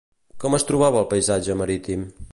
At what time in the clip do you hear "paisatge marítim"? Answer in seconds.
1.13-2.13